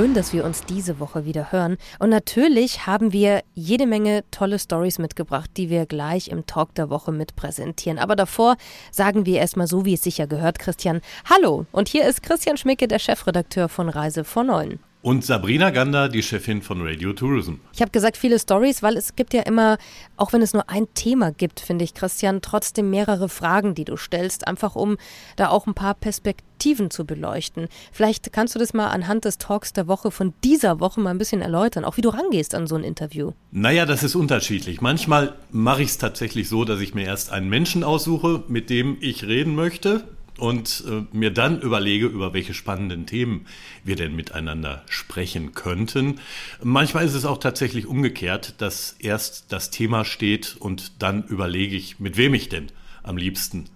[0.00, 1.76] Schön, dass wir uns diese Woche wieder hören.
[1.98, 6.88] Und natürlich haben wir jede Menge tolle Stories mitgebracht, die wir gleich im Talk der
[6.88, 7.98] Woche mit präsentieren.
[7.98, 8.56] Aber davor
[8.90, 11.02] sagen wir erstmal so, wie es sicher gehört, Christian.
[11.28, 14.78] Hallo, und hier ist Christian Schmicke, der Chefredakteur von Reise vor Neun.
[15.02, 17.54] Und Sabrina Gander, die Chefin von Radio Tourism.
[17.72, 19.78] Ich habe gesagt viele Stories, weil es gibt ja immer,
[20.18, 23.96] auch wenn es nur ein Thema gibt, finde ich, Christian, trotzdem mehrere Fragen, die du
[23.96, 24.98] stellst, einfach um
[25.36, 27.68] da auch ein paar Perspektiven zu beleuchten.
[27.92, 31.18] Vielleicht kannst du das mal anhand des Talks der Woche von dieser Woche mal ein
[31.18, 33.32] bisschen erläutern, auch wie du rangehst an so ein Interview.
[33.52, 34.82] Naja, das ist unterschiedlich.
[34.82, 38.98] Manchmal mache ich es tatsächlich so, dass ich mir erst einen Menschen aussuche, mit dem
[39.00, 40.04] ich reden möchte
[40.40, 43.46] und äh, mir dann überlege, über welche spannenden Themen
[43.84, 46.20] wir denn miteinander sprechen könnten.
[46.62, 52.00] Manchmal ist es auch tatsächlich umgekehrt, dass erst das Thema steht und dann überlege ich,
[52.00, 52.68] mit wem ich denn
[53.02, 53.66] am liebsten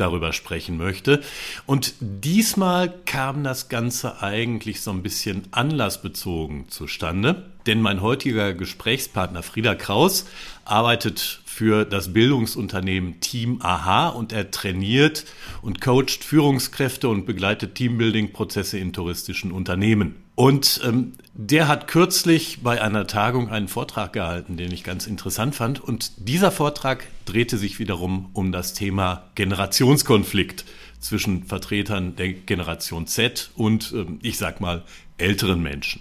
[0.00, 1.20] darüber sprechen möchte.
[1.66, 9.42] Und diesmal kam das Ganze eigentlich so ein bisschen anlassbezogen zustande, denn mein heutiger Gesprächspartner
[9.42, 10.26] Frieda Kraus
[10.64, 15.26] arbeitet für das Bildungsunternehmen Team AHA und er trainiert
[15.60, 20.14] und coacht Führungskräfte und begleitet Teambuilding-Prozesse in touristischen Unternehmen.
[20.36, 25.54] Und ähm, der hat kürzlich bei einer Tagung einen Vortrag gehalten, den ich ganz interessant
[25.54, 25.80] fand.
[25.80, 30.64] Und dieser Vortrag drehte sich wiederum um das Thema Generationskonflikt
[30.98, 34.82] zwischen Vertretern der Generation Z und, ähm, ich sag mal,
[35.18, 36.00] älteren Menschen.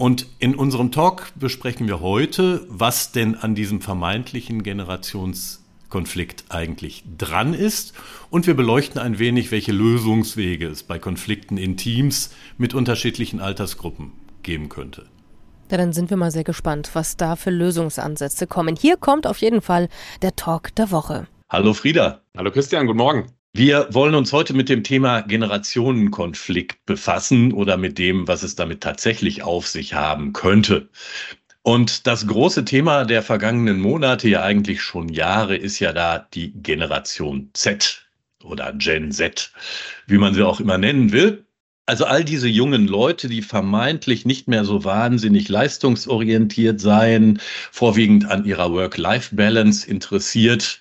[0.00, 7.52] Und in unserem Talk besprechen wir heute, was denn an diesem vermeintlichen Generationskonflikt eigentlich dran
[7.52, 7.92] ist.
[8.30, 14.12] Und wir beleuchten ein wenig, welche Lösungswege es bei Konflikten in Teams mit unterschiedlichen Altersgruppen
[14.42, 15.04] geben könnte.
[15.70, 18.76] Ja, dann sind wir mal sehr gespannt, was da für Lösungsansätze kommen.
[18.76, 19.90] Hier kommt auf jeden Fall
[20.22, 21.26] der Talk der Woche.
[21.50, 22.22] Hallo Frieda.
[22.34, 23.26] Hallo Christian, guten Morgen.
[23.52, 28.80] Wir wollen uns heute mit dem Thema Generationenkonflikt befassen oder mit dem, was es damit
[28.80, 30.88] tatsächlich auf sich haben könnte.
[31.62, 36.52] Und das große Thema der vergangenen Monate, ja eigentlich schon Jahre, ist ja da die
[36.62, 38.06] Generation Z
[38.44, 39.52] oder Gen Z,
[40.06, 41.44] wie man sie auch immer nennen will.
[41.86, 47.40] Also all diese jungen Leute, die vermeintlich nicht mehr so wahnsinnig leistungsorientiert seien,
[47.72, 50.79] vorwiegend an ihrer Work-Life-Balance interessiert,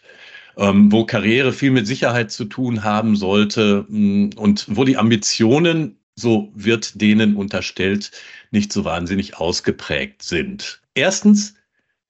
[0.60, 5.98] ähm, wo Karriere viel mit Sicherheit zu tun haben sollte mm, und wo die Ambitionen,
[6.16, 8.12] so wird denen unterstellt,
[8.52, 10.82] nicht so wahnsinnig ausgeprägt sind.
[10.94, 11.56] Erstens,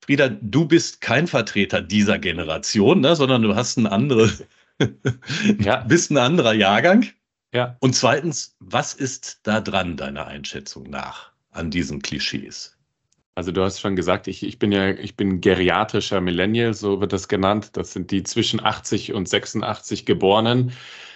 [0.02, 4.32] Frieda, du bist kein Vertreter dieser Generation, ne, sondern du hast ein andere,
[5.60, 5.82] ja.
[5.82, 7.06] bist ein anderer Jahrgang.
[7.54, 7.78] Ja.
[7.80, 12.79] Und zweitens, was ist da dran, deiner Einschätzung nach, an diesen Klischees?
[13.40, 17.14] Also du hast schon gesagt, ich, ich bin ja, ich bin geriatrischer Millennial, so wird
[17.14, 17.70] das genannt.
[17.78, 20.74] Das sind die zwischen 80 und 86 Geborenen.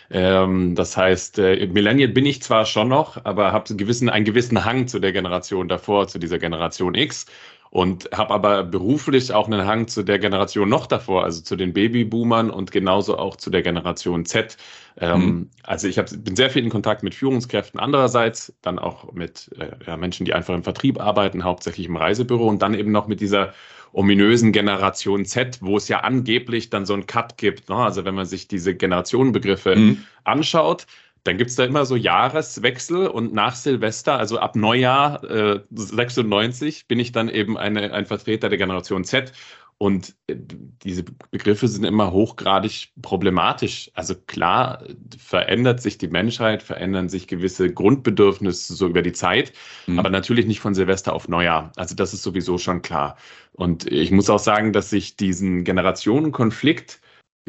[0.10, 4.24] Ähm, das heißt, äh, Millennial bin ich zwar schon noch, aber habe einen gewissen, einen
[4.24, 7.26] gewissen Hang zu der Generation davor, zu dieser Generation X
[7.74, 11.74] und habe aber beruflich auch einen Hang zu der Generation noch davor, also zu den
[11.74, 14.58] Babyboomern und genauso auch zu der Generation Z.
[14.98, 15.50] Ähm, mhm.
[15.64, 19.50] Also ich hab, bin sehr viel in Kontakt mit Führungskräften andererseits, dann auch mit
[19.88, 23.22] äh, Menschen, die einfach im Vertrieb arbeiten, hauptsächlich im Reisebüro und dann eben noch mit
[23.22, 23.56] dieser
[23.92, 27.70] ominösen Generation Z, wo es ja angeblich dann so einen Cut gibt.
[27.70, 27.76] Ne?
[27.76, 30.04] Also wenn man sich diese Generationenbegriffe mhm.
[30.26, 30.86] anschaut,
[31.24, 36.88] dann gibt es da immer so Jahreswechsel und nach Silvester, also ab Neujahr äh, 96,
[36.88, 39.32] bin ich dann eben eine, ein Vertreter der Generation Z.
[39.78, 40.36] Und äh,
[40.84, 43.90] diese Begriffe sind immer hochgradig problematisch.
[43.94, 44.84] Also klar
[45.18, 49.54] verändert sich die Menschheit, verändern sich gewisse Grundbedürfnisse so über die Zeit,
[49.88, 50.00] mhm.
[50.00, 51.72] aber natürlich nicht von Silvester auf Neujahr.
[51.76, 53.18] Also das ist sowieso schon klar.
[53.54, 57.00] Und ich muss auch sagen, dass sich diesen Generationenkonflikt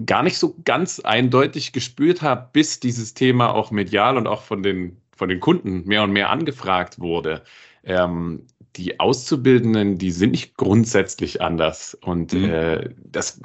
[0.05, 4.63] gar nicht so ganz eindeutig gespürt habe, bis dieses Thema auch medial und auch von
[4.63, 7.43] den, von den Kunden mehr und mehr angefragt wurde.
[7.85, 8.47] Ähm,
[8.77, 11.95] die Auszubildenden, die sind nicht grundsätzlich anders.
[11.95, 12.45] Und mhm.
[12.45, 13.41] äh, das,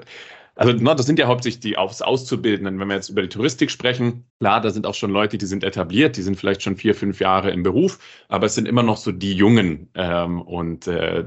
[0.55, 2.79] also no, das sind ja hauptsächlich die Aus Auszubildenden.
[2.79, 5.63] Wenn wir jetzt über die Touristik sprechen, klar, da sind auch schon Leute, die sind
[5.63, 8.97] etabliert, die sind vielleicht schon vier, fünf Jahre im Beruf, aber es sind immer noch
[8.97, 9.89] so die Jungen.
[9.93, 11.25] Ähm, und äh,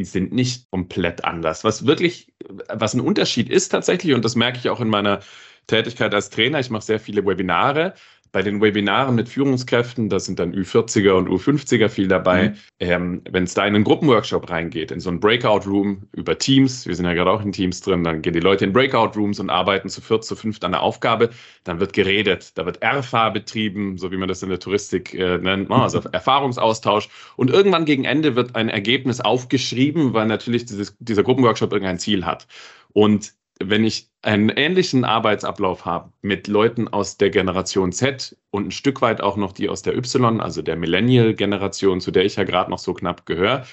[0.00, 1.62] die sind nicht komplett anders.
[1.62, 2.32] Was wirklich,
[2.68, 5.20] was ein Unterschied ist tatsächlich, und das merke ich auch in meiner
[5.66, 7.94] Tätigkeit als Trainer, ich mache sehr viele Webinare,
[8.32, 12.54] bei den Webinaren mit Führungskräften, da sind dann Ü40er und U50er viel dabei, mhm.
[12.80, 16.94] ähm, wenn es da in einen Gruppenworkshop reingeht, in so einen Breakout-Room über Teams, wir
[16.94, 19.88] sind ja gerade auch in Teams drin, dann gehen die Leute in Breakout-Rooms und arbeiten
[19.88, 21.30] zu viert, zu fünft an der Aufgabe,
[21.64, 25.38] dann wird geredet, da wird Erfahr betrieben, so wie man das in der Touristik äh,
[25.38, 25.76] nennt, ne?
[25.76, 31.72] also Erfahrungsaustausch und irgendwann gegen Ende wird ein Ergebnis aufgeschrieben, weil natürlich dieses, dieser Gruppenworkshop
[31.72, 32.46] irgendein Ziel hat.
[32.92, 38.70] Und wenn ich einen ähnlichen Arbeitsablauf habe mit Leuten aus der Generation Z und ein
[38.70, 42.44] Stück weit auch noch die aus der Y, also der Millennial-Generation, zu der ich ja
[42.44, 43.64] gerade noch so knapp gehöre,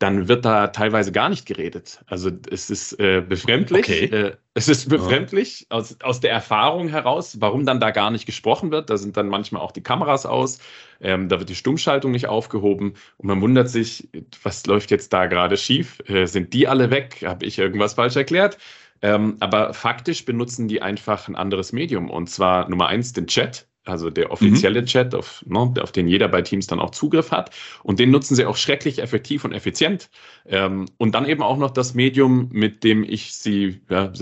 [0.00, 2.00] dann wird da teilweise gar nicht geredet.
[2.06, 3.84] Also es ist äh, befremdlich.
[3.84, 4.04] Okay.
[4.06, 5.76] Äh, es ist befremdlich ja.
[5.76, 8.88] aus, aus der Erfahrung heraus, warum dann da gar nicht gesprochen wird.
[8.88, 10.58] Da sind dann manchmal auch die Kameras aus,
[11.02, 14.08] ähm, da wird die Stummschaltung nicht aufgehoben und man wundert sich,
[14.42, 16.00] was läuft jetzt da gerade schief?
[16.08, 17.22] Äh, sind die alle weg?
[17.26, 18.56] Habe ich irgendwas falsch erklärt?
[19.02, 22.10] Ähm, aber faktisch benutzen die einfach ein anderes Medium.
[22.10, 24.86] Und zwar Nummer eins den Chat, also der offizielle mhm.
[24.86, 27.50] Chat, auf, ne, auf den jeder bei Teams dann auch Zugriff hat.
[27.82, 30.10] Und den nutzen sie auch schrecklich effektiv und effizient.
[30.46, 34.12] Ähm, und dann eben auch noch das Medium, mit dem ich sie, ja,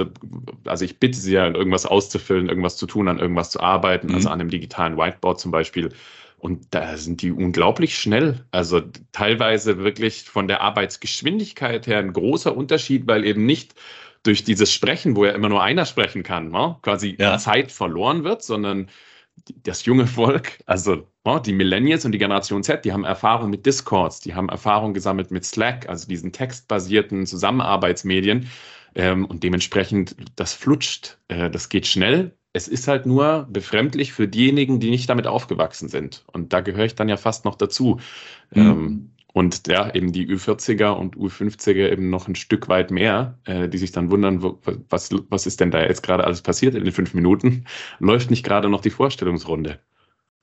[0.65, 4.15] also ich bitte sie ja, irgendwas auszufüllen, irgendwas zu tun, an irgendwas zu arbeiten, mhm.
[4.15, 5.91] also an einem digitalen Whiteboard zum Beispiel.
[6.39, 8.45] Und da sind die unglaublich schnell.
[8.53, 8.81] Also
[9.11, 13.75] teilweise wirklich von der Arbeitsgeschwindigkeit her ein großer Unterschied, weil eben nicht
[14.23, 17.39] durch dieses Sprechen, wo ja immer nur einer sprechen kann, ne, quasi ja.
[17.39, 18.89] Zeit verloren wird, sondern
[19.63, 23.67] das junge Volk, also ne, die Millennials und die Generation Z, die haben Erfahrung mit
[23.67, 28.49] Discords, die haben Erfahrung gesammelt mit Slack, also diesen textbasierten Zusammenarbeitsmedien.
[28.95, 32.37] Ähm, und dementsprechend, das flutscht, äh, das geht schnell.
[32.53, 36.25] Es ist halt nur befremdlich für diejenigen, die nicht damit aufgewachsen sind.
[36.33, 38.01] Und da gehöre ich dann ja fast noch dazu.
[38.51, 38.61] Mhm.
[38.61, 43.69] Ähm, und ja, eben die Ü40er und U50er eben noch ein Stück weit mehr, äh,
[43.69, 44.59] die sich dann wundern, wo,
[44.89, 47.65] was, was ist denn da jetzt gerade alles passiert in den fünf Minuten?
[48.01, 49.79] Läuft nicht gerade noch die Vorstellungsrunde?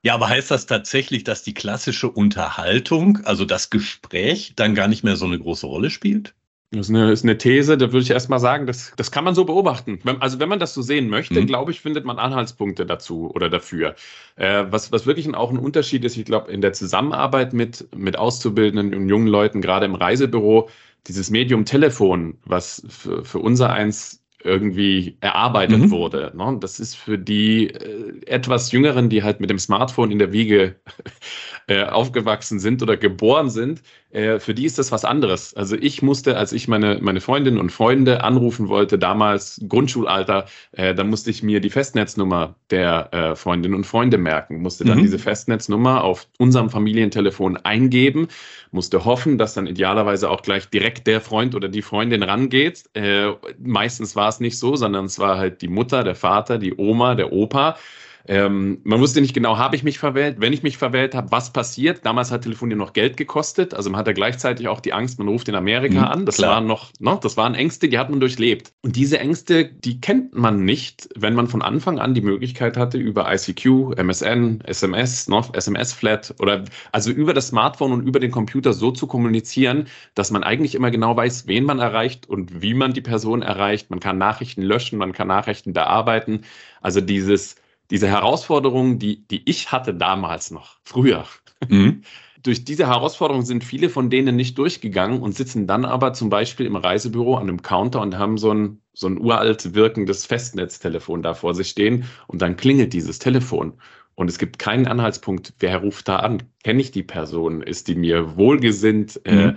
[0.02, 5.04] Ja, aber heißt das tatsächlich, dass die klassische Unterhaltung, also das Gespräch, dann gar nicht
[5.04, 6.34] mehr so eine große Rolle spielt?
[6.78, 9.36] Das ist eine, ist eine These, da würde ich erstmal sagen, das, das kann man
[9.36, 10.00] so beobachten.
[10.20, 11.48] Also wenn man das so sehen möchte, mhm.
[11.48, 13.96] glaube ich, findet man Anhaltspunkte dazu oder dafür.
[14.36, 18.18] Äh, was, was wirklich auch ein Unterschied ist, ich glaube, in der Zusammenarbeit mit, mit
[18.18, 20.70] Auszubildenden und jungen Leuten, gerade im Reisebüro,
[21.08, 25.92] dieses Medium Telefon, was für, für unser eins irgendwie erarbeitet mhm.
[25.92, 26.32] wurde.
[26.36, 26.58] Ne?
[26.62, 30.76] Das ist für die äh, etwas Jüngeren, die halt mit dem Smartphone in der Wiege
[31.68, 33.82] äh, aufgewachsen sind oder geboren sind,
[34.16, 35.54] äh, für die ist das was anderes.
[35.56, 40.96] Also ich musste, als ich meine, meine Freundinnen und Freunde anrufen wollte, damals Grundschulalter, äh,
[40.96, 45.04] da musste ich mir die Festnetznummer der äh, Freundinnen und Freunde merken, musste dann mhm.
[45.04, 48.30] diese Festnetznummer auf unserem Familientelefon eingeben,
[48.72, 52.86] musste hoffen, dass dann idealerweise auch gleich direkt der Freund oder die Freundin rangeht.
[52.94, 56.76] Äh, meistens war es nicht so, sondern es war halt die Mutter, der Vater, die
[56.78, 57.78] Oma, der Opa.
[58.28, 60.38] Ähm, man wusste nicht genau, habe ich mich verwählt?
[60.40, 62.06] Wenn ich mich verwählt habe, was passiert?
[62.06, 63.74] Damals hat Telefonieren noch Geld gekostet.
[63.74, 66.26] Also man hatte gleichzeitig auch die Angst, man ruft in Amerika mhm, an.
[66.26, 66.56] Das klar.
[66.56, 68.74] waren noch, ne, das waren Ängste, die hat man durchlebt.
[68.82, 72.98] Und diese Ängste, die kennt man nicht, wenn man von Anfang an die Möglichkeit hatte,
[72.98, 78.74] über ICQ, MSN, SMS, ne, SMS-Flat oder also über das Smartphone und über den Computer
[78.74, 82.94] so zu kommunizieren, dass man eigentlich immer genau weiß, wen man erreicht und wie man
[82.94, 83.92] die Person erreicht.
[83.92, 86.42] Man kann Nachrichten löschen, man kann Nachrichten bearbeiten.
[86.82, 87.56] Also dieses
[87.92, 91.26] diese Herausforderungen, die, die ich hatte damals noch, früher,
[91.68, 92.02] mhm.
[92.46, 96.68] durch diese Herausforderungen sind viele von denen nicht durchgegangen und sitzen dann aber zum Beispiel
[96.68, 101.34] im Reisebüro an einem Counter und haben so ein, so ein uralt wirkendes Festnetztelefon da
[101.34, 103.74] vor sich stehen und dann klingelt dieses Telefon.
[104.14, 106.44] Und es gibt keinen Anhaltspunkt, wer ruft da an?
[106.64, 107.62] Kenne ich die Person?
[107.62, 109.20] Ist die mir wohlgesinnt?
[109.26, 109.50] Äh, mhm.
[109.50, 109.56] Äh,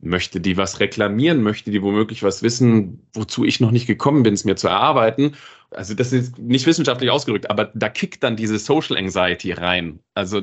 [0.00, 1.42] möchte die was reklamieren?
[1.42, 5.34] Möchte die womöglich was wissen, wozu ich noch nicht gekommen bin, es mir zu erarbeiten?
[5.70, 10.00] also das ist nicht wissenschaftlich ausgedrückt, aber da kickt dann diese Social Anxiety rein.
[10.14, 10.42] Also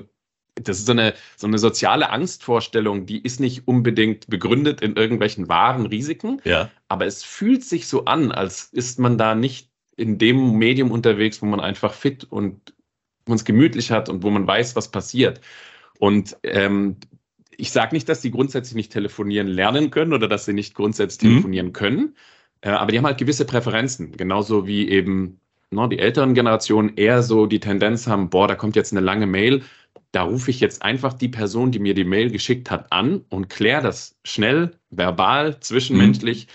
[0.56, 5.48] das ist so eine, so eine soziale Angstvorstellung, die ist nicht unbedingt begründet in irgendwelchen
[5.50, 6.72] wahren Risiken, ja.
[6.88, 11.42] aber es fühlt sich so an, als ist man da nicht in dem Medium unterwegs,
[11.42, 12.74] wo man einfach fit und
[13.28, 15.42] es gemütlich hat und wo man weiß, was passiert.
[16.00, 16.98] Und ähm,
[17.58, 21.30] ich sage nicht, dass die grundsätzlich nicht telefonieren lernen können oder dass sie nicht grundsätzlich
[21.30, 21.34] mhm.
[21.36, 22.16] telefonieren können,
[22.62, 25.40] äh, aber die haben halt gewisse Präferenzen, genauso wie eben
[25.72, 29.28] ne, die älteren Generationen eher so die Tendenz haben, boah, da kommt jetzt eine lange
[29.28, 29.64] Mail,
[30.12, 33.50] da rufe ich jetzt einfach die Person, die mir die Mail geschickt hat, an und
[33.50, 36.52] kläre das schnell, verbal, zwischenmenschlich mhm.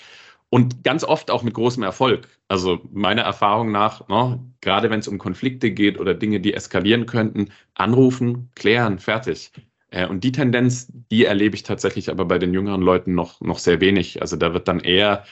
[0.50, 2.28] und ganz oft auch mit großem Erfolg.
[2.48, 7.06] Also meiner Erfahrung nach, ne, gerade wenn es um Konflikte geht oder Dinge, die eskalieren
[7.06, 9.52] könnten, anrufen, klären, fertig.
[9.92, 13.58] Äh, und die Tendenz, die erlebe ich tatsächlich aber bei den jüngeren Leuten noch, noch
[13.60, 14.20] sehr wenig.
[14.20, 15.24] Also da wird dann eher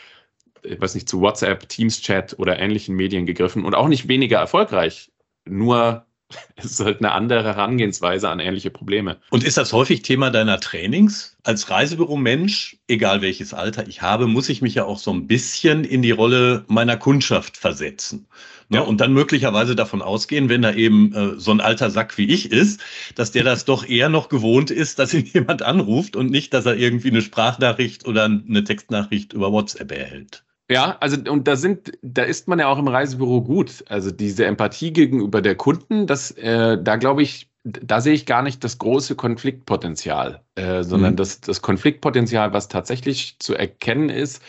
[0.63, 5.11] weiß nicht, zu WhatsApp, Teams-Chat oder ähnlichen Medien gegriffen und auch nicht weniger erfolgreich.
[5.47, 6.07] Nur
[6.57, 9.19] Es ist halt eine andere Herangehensweise an ähnliche Probleme.
[9.31, 11.37] Und ist das häufig Thema deiner Trainings?
[11.43, 15.85] Als Reisebüro-Mensch, egal welches Alter ich habe, muss ich mich ja auch so ein bisschen
[15.85, 18.27] in die Rolle meiner Kundschaft versetzen.
[18.71, 18.79] Ne?
[18.79, 18.83] Ja.
[18.83, 22.51] Und dann möglicherweise davon ausgehen, wenn da eben äh, so ein alter Sack wie ich
[22.53, 22.81] ist,
[23.17, 26.67] dass der das doch eher noch gewohnt ist, dass ihn jemand anruft und nicht, dass
[26.67, 30.45] er irgendwie eine Sprachnachricht oder eine Textnachricht über WhatsApp erhält.
[30.71, 33.85] Ja, also und da sind, da ist man ja auch im Reisebüro gut.
[33.89, 38.43] Also diese Empathie gegenüber der Kunden, das, äh, da glaube ich, da sehe ich gar
[38.43, 41.17] nicht das große Konfliktpotenzial, äh, sondern mhm.
[41.17, 44.43] das, das Konfliktpotenzial, was tatsächlich zu erkennen ist,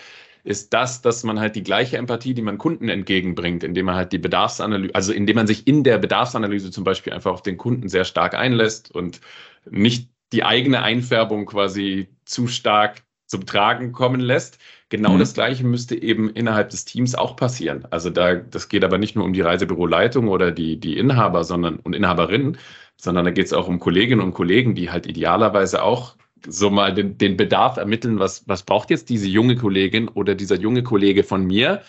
[0.44, 4.12] ist das, dass man halt die gleiche Empathie, die man Kunden entgegenbringt, indem man halt
[4.12, 7.90] die Bedarfsanalyse, also indem man sich in der Bedarfsanalyse zum Beispiel einfach auf den Kunden
[7.90, 9.22] sehr stark einlässt und
[9.70, 14.60] nicht die eigene Einfärbung quasi zu stark zum Tragen kommen lässt,
[14.92, 15.20] Genau mhm.
[15.20, 17.88] das Gleiche müsste eben innerhalb des Teams auch passieren.
[17.92, 21.78] Also da, das geht aber nicht nur um die Reisebüroleitung oder die, die Inhaber sondern,
[21.78, 22.58] und Inhaberinnen,
[22.98, 26.18] sondern da geht es auch um Kolleginnen und Kollegen, die halt idealerweise auch
[26.48, 30.56] so mal den, den Bedarf ermitteln, was, was braucht jetzt diese junge Kollegin oder dieser
[30.56, 31.82] junge Kollege von mir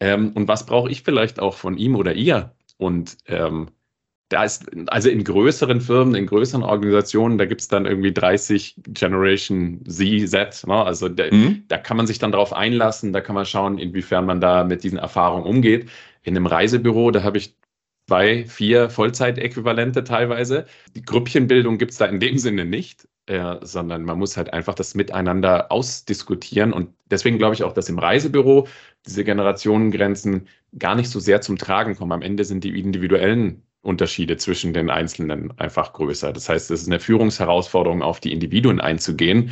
[0.00, 2.54] ähm, und was brauche ich vielleicht auch von ihm oder ihr.
[2.76, 3.68] Und ähm,
[4.28, 8.76] da ist, also in größeren Firmen, in größeren Organisationen, da gibt es dann irgendwie 30
[8.88, 10.84] Generation Z, Z, ne?
[10.84, 11.64] also der, mhm.
[11.68, 14.84] da kann man sich dann darauf einlassen, da kann man schauen, inwiefern man da mit
[14.84, 15.88] diesen Erfahrungen umgeht.
[16.22, 17.56] In einem Reisebüro, da habe ich
[18.06, 20.66] zwei, vier Vollzeitäquivalente teilweise.
[20.94, 24.74] Die Grüppchenbildung gibt es da in dem Sinne nicht, äh, sondern man muss halt einfach
[24.74, 26.72] das miteinander ausdiskutieren.
[26.72, 28.66] Und deswegen glaube ich auch, dass im Reisebüro
[29.06, 32.12] diese Generationengrenzen gar nicht so sehr zum Tragen kommen.
[32.12, 36.32] Am Ende sind die individuellen Unterschiede zwischen den Einzelnen einfach größer.
[36.32, 39.50] Das heißt, es ist eine Führungsherausforderung, auf die Individuen einzugehen.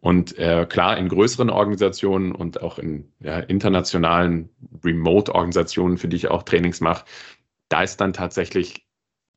[0.00, 4.48] Und äh, klar, in größeren Organisationen und auch in ja, internationalen
[4.84, 7.04] Remote-Organisationen, für die ich auch Trainings mache,
[7.68, 8.87] da ist dann tatsächlich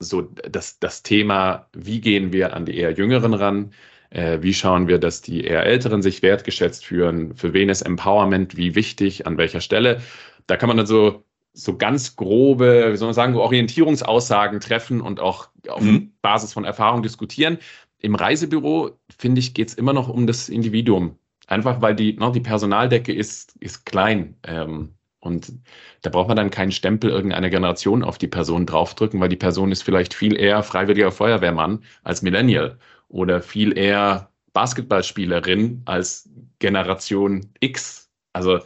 [0.02, 3.74] so das, das Thema, wie gehen wir an die eher Jüngeren ran?
[4.10, 7.36] Äh, wie schauen wir, dass die eher Älteren sich wertgeschätzt fühlen?
[7.36, 9.26] Für wen ist Empowerment wie wichtig?
[9.28, 10.02] An welcher Stelle?
[10.48, 15.20] Da kann man dann so so ganz grobe, wie soll man sagen, Orientierungsaussagen treffen und
[15.20, 16.14] auch auf mhm.
[16.22, 17.58] Basis von Erfahrung diskutieren.
[18.00, 21.18] Im Reisebüro, finde ich, geht es immer noch um das Individuum.
[21.48, 24.36] Einfach weil die, no, die Personaldecke ist, ist klein.
[24.44, 25.54] Ähm, und
[26.02, 29.72] da braucht man dann keinen Stempel irgendeiner Generation auf die Person draufdrücken, weil die Person
[29.72, 38.10] ist vielleicht viel eher freiwilliger Feuerwehrmann als Millennial oder viel eher Basketballspielerin als Generation X.
[38.34, 38.60] Also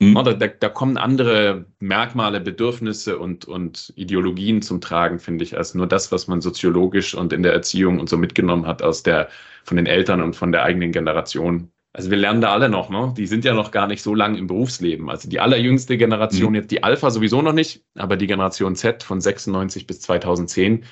[0.00, 0.14] Mhm.
[0.14, 5.74] Da, da, da, kommen andere Merkmale, Bedürfnisse und, und Ideologien zum Tragen, finde ich, als
[5.74, 9.28] nur das, was man soziologisch und in der Erziehung und so mitgenommen hat aus der,
[9.64, 11.72] von den Eltern und von der eigenen Generation.
[11.98, 13.12] Also wir lernen da alle noch, ne?
[13.16, 15.10] Die sind ja noch gar nicht so lange im Berufsleben.
[15.10, 16.54] Also die allerjüngste Generation, mhm.
[16.54, 20.84] jetzt die Alpha sowieso noch nicht, aber die Generation Z von 96 bis 2010,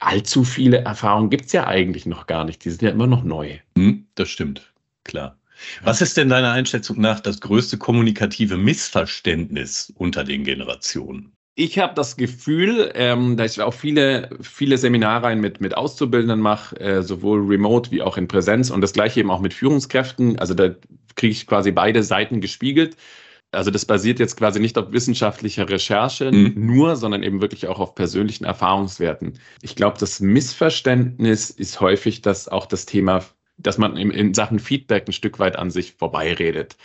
[0.00, 2.64] allzu viele Erfahrungen gibt's ja eigentlich noch gar nicht.
[2.64, 3.60] Die sind ja immer noch neu.
[3.76, 4.72] Mhm, das stimmt,
[5.04, 5.38] klar.
[5.84, 11.33] Was ist denn deiner Einschätzung nach das größte kommunikative Missverständnis unter den Generationen?
[11.56, 16.78] Ich habe das Gefühl, ähm, da ich auch viele, viele Seminare mit, mit Auszubildenden mache,
[16.80, 20.38] äh, sowohl remote wie auch in Präsenz und das gleiche eben auch mit Führungskräften.
[20.38, 20.70] Also da
[21.14, 22.96] kriege ich quasi beide Seiten gespiegelt.
[23.52, 26.54] Also das basiert jetzt quasi nicht auf wissenschaftlicher Recherche mhm.
[26.56, 29.38] nur, sondern eben wirklich auch auf persönlichen Erfahrungswerten.
[29.62, 33.22] Ich glaube, das Missverständnis ist häufig, dass auch das Thema
[33.56, 36.76] dass man in, in Sachen Feedback ein Stück weit an sich vorbeiredet.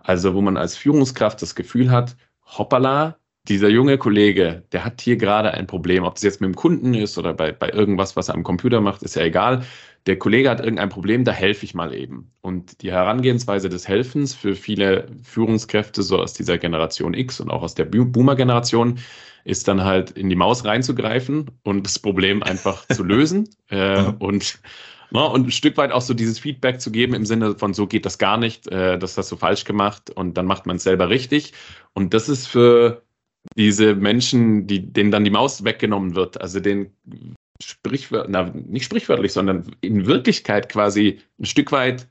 [0.00, 5.16] Also wo man als Führungskraft das Gefühl hat, hoppala, dieser junge Kollege, der hat hier
[5.16, 6.04] gerade ein Problem.
[6.04, 8.80] Ob das jetzt mit dem Kunden ist oder bei, bei irgendwas, was er am Computer
[8.80, 9.64] macht, ist ja egal.
[10.06, 12.30] Der Kollege hat irgendein Problem, da helfe ich mal eben.
[12.40, 17.62] Und die Herangehensweise des Helfens für viele Führungskräfte, so aus dieser Generation X und auch
[17.62, 18.98] aus der Boomer-Generation,
[19.44, 23.48] ist dann halt in die Maus reinzugreifen und das Problem einfach zu lösen.
[23.68, 24.60] Äh, und
[25.10, 25.24] Ne?
[25.24, 28.06] Und ein Stück weit auch so dieses Feedback zu geben im Sinne von, so geht
[28.06, 31.08] das gar nicht, äh, das hast du falsch gemacht und dann macht man es selber
[31.08, 31.52] richtig.
[31.92, 33.02] Und das ist für
[33.56, 36.90] diese Menschen, die, denen dann die Maus weggenommen wird, also den
[37.62, 42.08] sprichwörtlich, na, nicht sprichwörtlich, sondern in Wirklichkeit quasi ein Stück weit,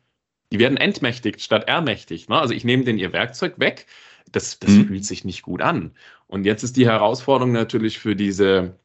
[0.51, 2.29] die werden entmächtigt statt ermächtigt.
[2.29, 2.39] Ne?
[2.39, 3.87] Also ich nehme denen ihr Werkzeug weg.
[4.31, 4.87] Das, das mhm.
[4.87, 5.91] fühlt sich nicht gut an.
[6.27, 8.75] Und jetzt ist die Herausforderung natürlich für diese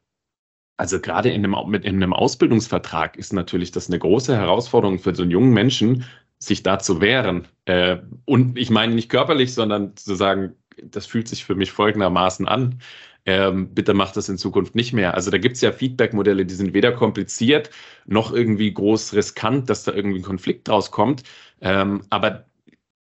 [0.81, 5.13] also gerade in einem, mit in einem Ausbildungsvertrag ist natürlich das eine große Herausforderung für
[5.13, 6.05] so einen jungen Menschen,
[6.39, 7.47] sich da zu wehren.
[7.65, 12.47] Äh, und ich meine nicht körperlich, sondern zu sagen, das fühlt sich für mich folgendermaßen
[12.47, 12.79] an.
[13.25, 15.13] Ähm, bitte macht das in Zukunft nicht mehr.
[15.13, 17.69] Also da gibt es ja Feedback-Modelle, die sind weder kompliziert
[18.05, 21.23] noch irgendwie groß riskant, dass da irgendwie ein Konflikt draus kommt.
[21.61, 22.45] Ähm, aber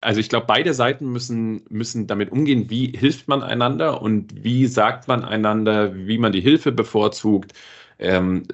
[0.01, 4.67] also ich glaube, beide Seiten müssen, müssen damit umgehen, wie hilft man einander und wie
[4.67, 7.53] sagt man einander, wie man die Hilfe bevorzugt,
[7.99, 8.45] ähm,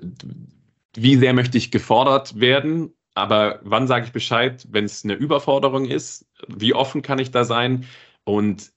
[0.94, 5.85] wie sehr möchte ich gefordert werden, aber wann sage ich Bescheid, wenn es eine Überforderung
[5.87, 7.85] ist, wie offen kann ich da sein
[8.25, 8.73] und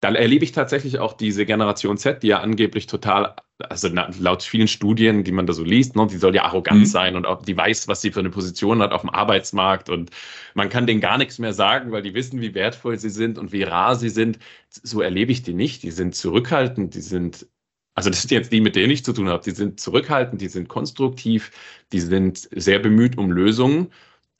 [0.00, 4.68] da erlebe ich tatsächlich auch diese Generation Z, die ja angeblich total, also laut vielen
[4.68, 6.86] Studien, die man da so liest, ne, die soll ja arrogant mhm.
[6.86, 10.10] sein und auch die weiß, was sie für eine Position hat auf dem Arbeitsmarkt und
[10.54, 13.52] man kann denen gar nichts mehr sagen, weil die wissen, wie wertvoll sie sind und
[13.52, 14.38] wie rar sie sind.
[14.68, 15.82] So erlebe ich die nicht.
[15.82, 17.46] Die sind zurückhaltend, die sind,
[17.94, 20.48] also das sind jetzt die, mit denen ich zu tun habe, die sind zurückhaltend, die
[20.48, 21.52] sind konstruktiv,
[21.92, 23.92] die sind sehr bemüht um Lösungen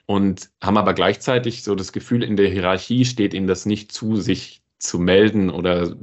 [0.05, 4.17] und haben aber gleichzeitig so das Gefühl, in der Hierarchie steht ihnen das nicht zu,
[4.17, 5.97] sich zu melden oder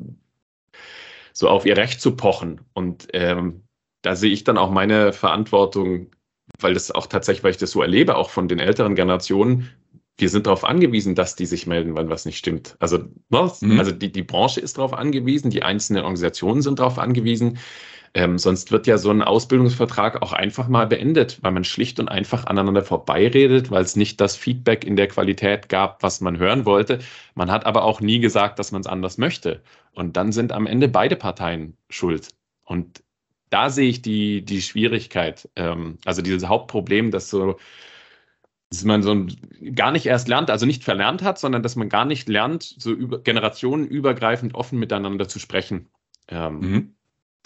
[1.34, 2.62] so auf ihr Recht zu pochen.
[2.74, 3.63] Und ähm,
[4.04, 6.12] da sehe ich dann auch meine Verantwortung,
[6.60, 9.70] weil das auch tatsächlich, weil ich das so erlebe, auch von den älteren Generationen,
[10.18, 12.75] wir sind darauf angewiesen, dass die sich melden, wenn was nicht stimmt.
[12.80, 13.00] Also,
[13.30, 13.62] was?
[13.62, 13.80] Mhm.
[13.80, 17.58] also die, die Branche ist darauf angewiesen, die einzelnen Organisationen sind darauf angewiesen.
[18.15, 22.10] Ähm, sonst wird ja so ein Ausbildungsvertrag auch einfach mal beendet, weil man schlicht und
[22.10, 26.65] einfach aneinander vorbeiredet, weil es nicht das Feedback in der Qualität gab, was man hören
[26.65, 27.00] wollte.
[27.34, 29.63] Man hat aber auch nie gesagt, dass man es anders möchte.
[29.93, 32.29] Und dann sind am Ende beide Parteien schuld.
[32.65, 33.03] Und
[33.50, 37.58] da sehe ich die, die Schwierigkeit, ähm, also dieses Hauptproblem, dass so
[38.70, 39.27] dass man so
[39.75, 42.91] gar nicht erst lernt, also nicht verlernt hat, sondern dass man gar nicht lernt, so
[42.91, 45.89] über, generationenübergreifend offen miteinander zu sprechen.
[46.27, 46.96] Ähm, mhm.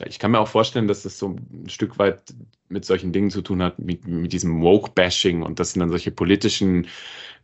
[0.06, 2.22] Ich kann mir auch vorstellen, dass das so ein Stück weit
[2.70, 6.12] mit solchen Dingen zu tun hat, mit, mit diesem Woke-Bashing und das sind dann solche
[6.12, 6.88] politischen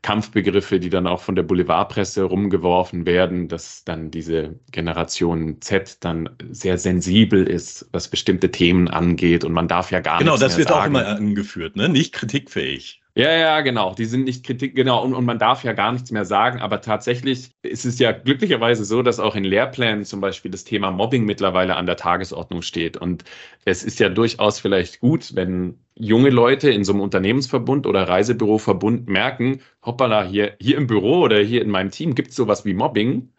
[0.04, 6.30] Kampfbegriffe, die dann auch von der Boulevardpresse rumgeworfen werden, dass dann diese Generation Z dann
[6.52, 10.50] sehr sensibel ist, was bestimmte Themen angeht und man darf ja gar genau, nichts Genau,
[10.50, 10.96] das wird sagen.
[10.96, 11.90] auch immer angeführt, ne?
[11.90, 13.03] nicht kritikfähig.
[13.16, 13.94] Ja, ja, genau.
[13.94, 15.04] Die sind nicht kritik, genau.
[15.04, 16.62] Und, und man darf ja gar nichts mehr sagen.
[16.62, 20.90] Aber tatsächlich ist es ja glücklicherweise so, dass auch in Lehrplänen zum Beispiel das Thema
[20.90, 22.98] Mobbing mittlerweile an der Tagesordnung steht.
[22.98, 23.24] Und
[23.66, 29.08] es ist ja durchaus vielleicht gut, wenn junge Leute in so einem Unternehmensverbund oder Reisebüroverbund
[29.08, 32.74] merken, hoppala, hier, hier im Büro oder hier in meinem Team gibt es sowas wie
[32.74, 33.32] Mobbing.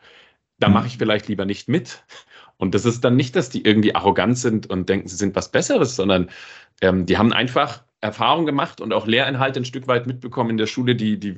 [0.60, 0.74] Da mhm.
[0.74, 2.04] mache ich vielleicht lieber nicht mit.
[2.58, 5.50] Und das ist dann nicht, dass die irgendwie arrogant sind und denken, sie sind was
[5.50, 6.30] Besseres, sondern
[6.80, 10.66] ähm, die haben einfach Erfahrung gemacht und auch Lehrinhalte ein Stück weit mitbekommen in der
[10.66, 11.36] Schule, die die,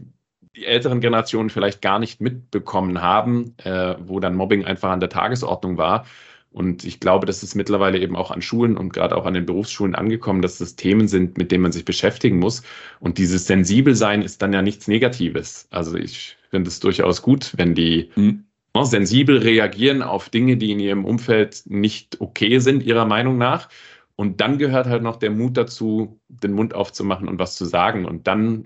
[0.57, 5.09] die älteren Generationen vielleicht gar nicht mitbekommen haben, äh, wo dann Mobbing einfach an der
[5.09, 6.07] Tagesordnung war.
[6.51, 9.47] Und ich glaube, das ist mittlerweile eben auch an Schulen und gerade auch an den
[9.47, 12.63] Berufsschulen angekommen, dass das Themen sind, mit denen man sich beschäftigen muss.
[12.99, 15.69] Und dieses Sensibelsein ist dann ja nichts Negatives.
[15.71, 18.45] Also ich finde es durchaus gut, wenn die mhm.
[18.83, 23.69] sensibel reagieren auf Dinge, die in ihrem Umfeld nicht okay sind, ihrer Meinung nach.
[24.17, 28.07] Und dann gehört halt noch der Mut dazu, den Mund aufzumachen und was zu sagen.
[28.07, 28.65] Und dann,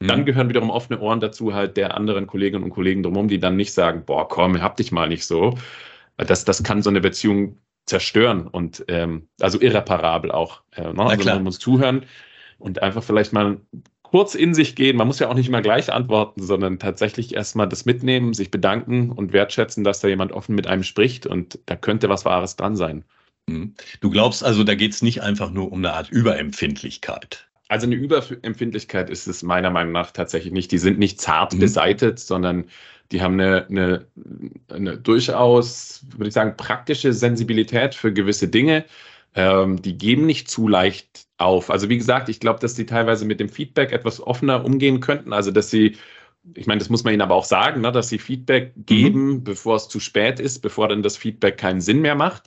[0.00, 0.06] mhm.
[0.06, 3.56] dann gehören wiederum offene Ohren dazu, halt der anderen Kolleginnen und Kollegen drumherum, die dann
[3.56, 5.56] nicht sagen, boah, komm, hab dich mal nicht so.
[6.18, 10.62] Das, das kann so eine Beziehung zerstören und ähm, also irreparabel auch.
[10.72, 11.04] Äh, ne?
[11.04, 12.04] Also man muss zuhören
[12.58, 13.60] und einfach vielleicht mal
[14.02, 14.96] kurz in sich gehen.
[14.96, 19.10] Man muss ja auch nicht immer gleich antworten, sondern tatsächlich erstmal das mitnehmen, sich bedanken
[19.10, 22.76] und wertschätzen, dass da jemand offen mit einem spricht und da könnte was Wahres dran
[22.76, 23.04] sein.
[23.48, 23.74] Mhm.
[24.00, 27.46] Du glaubst also, da geht es nicht einfach nur um eine Art Überempfindlichkeit.
[27.68, 30.70] Also eine Überempfindlichkeit ist es meiner Meinung nach tatsächlich nicht.
[30.72, 31.58] Die sind nicht zart mhm.
[31.58, 32.66] beseitet, sondern
[33.12, 34.06] die haben eine, eine,
[34.68, 38.84] eine, durchaus, würde ich sagen, praktische Sensibilität für gewisse Dinge.
[39.34, 41.70] Ähm, die geben nicht zu leicht auf.
[41.70, 45.32] Also wie gesagt, ich glaube, dass die teilweise mit dem Feedback etwas offener umgehen könnten.
[45.32, 45.96] Also dass sie
[46.54, 49.44] ich meine, das muss man ihnen aber auch sagen, ne, dass sie Feedback geben, mhm.
[49.44, 52.44] bevor es zu spät ist, bevor dann das Feedback keinen Sinn mehr macht.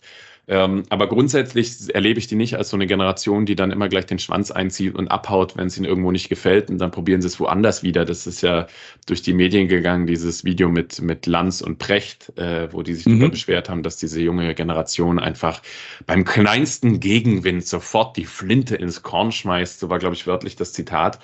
[0.49, 4.07] Ähm, aber grundsätzlich erlebe ich die nicht als so eine Generation, die dann immer gleich
[4.07, 7.27] den Schwanz einzieht und abhaut, wenn es ihnen irgendwo nicht gefällt und dann probieren sie
[7.27, 8.03] es woanders wieder.
[8.03, 8.65] Das ist ja
[9.05, 13.05] durch die Medien gegangen, dieses Video mit, mit Lanz und Precht, äh, wo die sich
[13.05, 13.19] mhm.
[13.19, 15.61] darüber beschwert haben, dass diese junge Generation einfach
[16.07, 19.79] beim kleinsten Gegenwind sofort die Flinte ins Korn schmeißt.
[19.79, 21.19] So war, glaube ich, wörtlich das Zitat.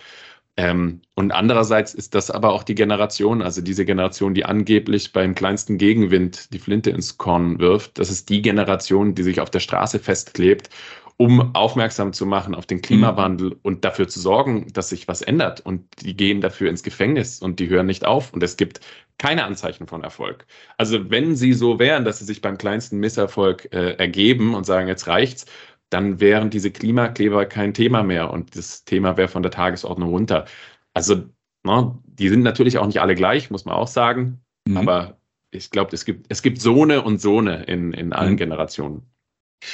[0.58, 5.36] Ähm, und andererseits ist das aber auch die Generation, also diese Generation, die angeblich beim
[5.36, 9.60] kleinsten Gegenwind die Flinte ins Korn wirft, das ist die Generation, die sich auf der
[9.60, 10.70] Straße festklebt,
[11.18, 13.60] um aufmerksam zu machen auf den Klimawandel mhm.
[13.64, 15.62] und dafür zu sorgen, dass sich was ändert.
[15.62, 18.34] Und die gehen dafür ins Gefängnis und die hören nicht auf.
[18.34, 18.82] Und es gibt
[19.18, 20.46] keine Anzeichen von Erfolg.
[20.78, 24.90] Also wenn sie so wären, dass sie sich beim kleinsten Misserfolg äh, ergeben und sagen,
[24.90, 25.46] jetzt reicht's,
[25.90, 30.46] dann wären diese Klimakleber kein Thema mehr und das Thema wäre von der Tagesordnung runter.
[30.94, 31.26] Also,
[31.64, 34.42] ne, die sind natürlich auch nicht alle gleich, muss man auch sagen.
[34.68, 34.78] Mhm.
[34.78, 35.18] Aber
[35.52, 38.38] ich glaube, es gibt, es gibt Sohne und Sohne in, in allen mhm.
[38.38, 39.02] Generationen.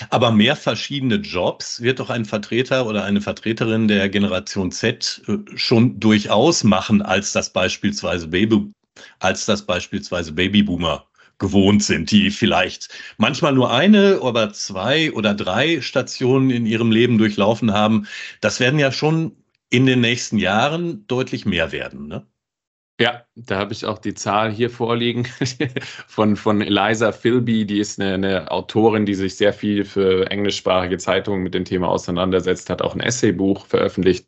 [0.10, 5.38] Aber mehr verschiedene Jobs wird doch ein Vertreter oder eine Vertreterin der Generation Z äh,
[5.56, 8.72] schon durchaus machen, als das beispielsweise Baby,
[9.20, 11.08] als das beispielsweise Babyboomer
[11.42, 17.18] gewohnt sind, die vielleicht manchmal nur eine oder zwei oder drei Stationen in ihrem Leben
[17.18, 18.08] durchlaufen haben.
[18.42, 19.36] Das werden ja schon
[19.70, 22.08] in den nächsten Jahren deutlich mehr werden.
[22.08, 22.28] Ne?
[23.02, 25.28] Ja, da habe ich auch die Zahl hier vorliegen
[26.08, 31.00] von, von Eliza Philby, die ist eine, eine, Autorin, die sich sehr viel für englischsprachige
[31.00, 34.28] Zeitungen mit dem Thema auseinandersetzt, hat auch ein Essaybuch veröffentlicht.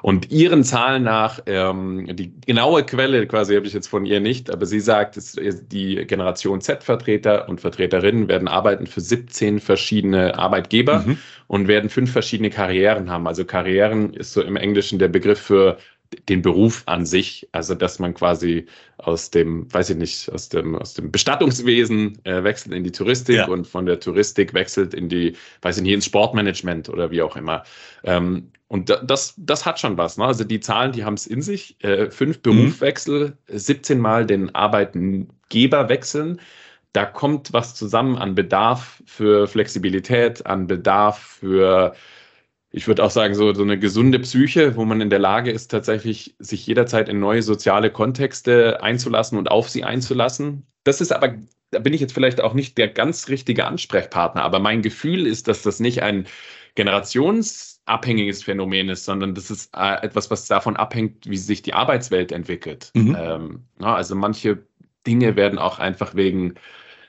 [0.00, 4.50] Und ihren Zahlen nach, ähm, die genaue Quelle quasi habe ich jetzt von ihr nicht,
[4.50, 11.00] aber sie sagt, dass die Generation Z-Vertreter und Vertreterinnen werden arbeiten für 17 verschiedene Arbeitgeber
[11.00, 11.18] mhm.
[11.46, 13.26] und werden fünf verschiedene Karrieren haben.
[13.26, 15.76] Also Karrieren ist so im Englischen der Begriff für
[16.28, 18.66] den Beruf an sich, also dass man quasi
[18.98, 23.36] aus dem, weiß ich nicht, aus dem, aus dem Bestattungswesen äh, wechselt in die Touristik
[23.36, 23.48] ja.
[23.48, 27.36] und von der Touristik wechselt in die, weiß ich nicht, ins Sportmanagement oder wie auch
[27.36, 27.64] immer.
[28.04, 30.16] Ähm, und das, das hat schon was.
[30.16, 30.24] Ne?
[30.24, 31.76] Also die Zahlen, die haben es in sich.
[31.84, 33.58] Äh, fünf Berufswechsel, mhm.
[33.58, 36.40] 17 Mal den Arbeitgeber wechseln.
[36.92, 41.94] Da kommt was zusammen an Bedarf für Flexibilität, an Bedarf für
[42.76, 45.68] ich würde auch sagen, so, so eine gesunde Psyche, wo man in der Lage ist,
[45.68, 50.66] tatsächlich sich jederzeit in neue soziale Kontexte einzulassen und auf sie einzulassen.
[50.82, 51.36] Das ist aber,
[51.70, 55.46] da bin ich jetzt vielleicht auch nicht der ganz richtige Ansprechpartner, aber mein Gefühl ist,
[55.46, 56.26] dass das nicht ein
[56.74, 62.32] generationsabhängiges Phänomen ist, sondern das ist äh, etwas, was davon abhängt, wie sich die Arbeitswelt
[62.32, 62.90] entwickelt.
[62.94, 63.16] Mhm.
[63.16, 64.66] Ähm, ja, also manche
[65.06, 66.54] Dinge werden auch einfach wegen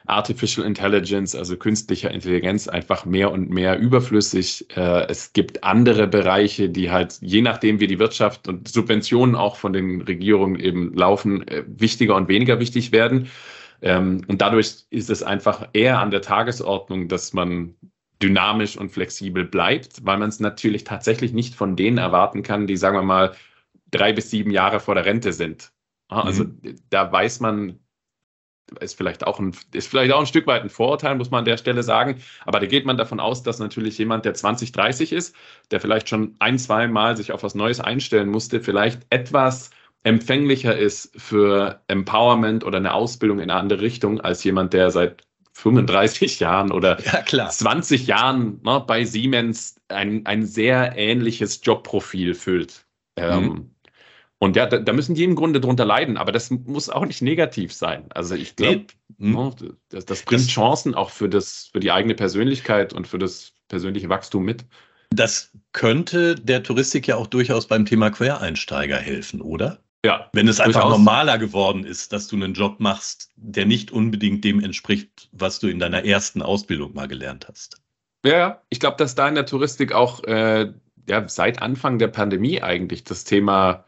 [0.08, 4.66] Artificial Intelligence, also künstlicher Intelligenz, einfach mehr und mehr überflüssig.
[4.76, 9.56] Äh, es gibt andere Bereiche, die halt, je nachdem wie die Wirtschaft und Subventionen auch
[9.56, 13.30] von den Regierungen eben laufen, äh, wichtiger und weniger wichtig werden.
[13.82, 17.76] Ähm, und dadurch ist es einfach eher an der Tagesordnung, dass man
[18.22, 22.78] dynamisch und flexibel bleibt, weil man es natürlich tatsächlich nicht von denen erwarten kann, die,
[22.78, 23.36] sagen wir mal,
[23.92, 25.72] drei bis sieben Jahre vor der Rente sind.
[26.08, 26.76] Also mhm.
[26.90, 27.80] da weiß man,
[28.80, 31.46] ist vielleicht auch ein, ist vielleicht auch ein Stück weit ein Vorurteil, muss man an
[31.46, 32.22] der Stelle sagen.
[32.46, 35.36] Aber da geht man davon aus, dass natürlich jemand, der 20, 30 ist,
[35.72, 39.70] der vielleicht schon ein, zwei Mal sich auf was Neues einstellen musste, vielleicht etwas
[40.04, 45.24] empfänglicher ist für Empowerment oder eine Ausbildung in eine andere Richtung als jemand, der seit
[45.54, 52.86] 35 Jahren oder ja, 20 Jahren ne, bei Siemens ein, ein sehr ähnliches Jobprofil füllt.
[53.18, 53.46] Ähm, mhm.
[53.46, 53.75] Ähm,
[54.46, 57.22] und ja, da, da, müssen die im Grunde drunter leiden, aber das muss auch nicht
[57.22, 58.06] negativ sein.
[58.12, 58.86] Also ich glaube,
[59.18, 59.32] nee.
[59.32, 59.52] Ne,
[59.90, 63.54] das, das, bringt das, Chancen auch für, das, für die eigene Persönlichkeit und für das
[63.68, 64.64] persönliche Wachstum mit.
[65.10, 69.80] Das könnte der Touristik ja auch durchaus beim Thema Quereinsteiger helfen, oder?
[70.06, 70.30] Ja.
[70.34, 71.00] Wenn es einfach durchaus.
[71.00, 75.68] normaler geworden ist, dass du einen Job machst, der nicht unbedingt dem entspricht, was du
[75.68, 77.82] in deiner ersten Ausbildung mal gelernt hast.
[78.24, 80.72] Ja, ich glaube, dass da in der Touristik auch äh,
[81.10, 83.86] ja, seit Anfang der Pandemie eigentlich das Thema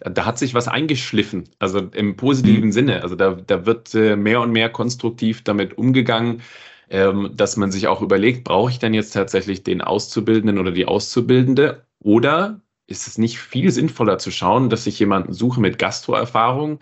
[0.00, 2.72] da hat sich was eingeschliffen, also im positiven mhm.
[2.72, 3.02] Sinne.
[3.02, 6.42] Also da, da wird äh, mehr und mehr konstruktiv damit umgegangen,
[6.88, 10.86] ähm, dass man sich auch überlegt, brauche ich denn jetzt tatsächlich den Auszubildenden oder die
[10.86, 11.84] Auszubildende?
[12.00, 16.80] Oder ist es nicht viel sinnvoller zu schauen, dass ich jemanden suche mit Gastroerfahrung,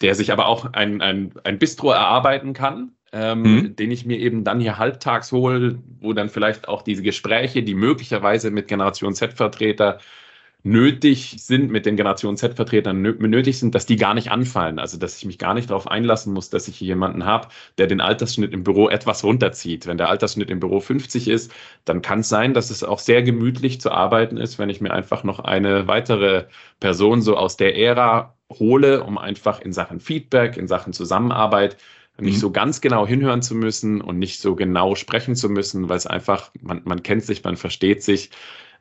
[0.00, 3.76] der sich aber auch ein, ein, ein Bistro erarbeiten kann, ähm, mhm.
[3.76, 7.74] den ich mir eben dann hier halbtags hole, wo dann vielleicht auch diese Gespräche, die
[7.74, 9.98] möglicherweise mit Generation Z-Vertreter
[10.64, 14.78] nötig sind, mit den Generation Z-Vertretern nötig sind, dass die gar nicht anfallen.
[14.78, 17.86] Also dass ich mich gar nicht darauf einlassen muss, dass ich hier jemanden habe, der
[17.86, 19.86] den Altersschnitt im Büro etwas runterzieht.
[19.86, 21.52] Wenn der Altersschnitt im Büro 50 ist,
[21.84, 24.92] dann kann es sein, dass es auch sehr gemütlich zu arbeiten ist, wenn ich mir
[24.92, 26.46] einfach noch eine weitere
[26.80, 31.76] Person so aus der Ära hole, um einfach in Sachen Feedback, in Sachen Zusammenarbeit
[32.20, 32.40] nicht mhm.
[32.40, 36.06] so ganz genau hinhören zu müssen und nicht so genau sprechen zu müssen, weil es
[36.06, 38.30] einfach, man, man kennt sich, man versteht sich